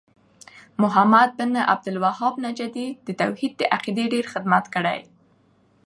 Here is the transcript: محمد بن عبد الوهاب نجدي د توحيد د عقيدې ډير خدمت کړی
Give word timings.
محمد 0.77 1.37
بن 1.37 1.57
عبد 1.71 1.85
الوهاب 1.91 2.35
نجدي 2.45 2.87
د 3.05 3.07
توحيد 3.21 3.51
د 3.57 3.61
عقيدې 3.75 4.05
ډير 4.13 4.25
خدمت 4.33 4.65
کړی 4.75 4.99